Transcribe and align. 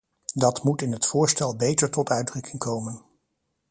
Dat 0.33 0.63
moet 0.63 0.81
in 0.81 0.91
het 0.91 1.05
voorstel 1.05 1.55
beter 1.55 1.89
tot 1.89 2.09
uitdrukking 2.09 2.57
komen. 2.59 3.01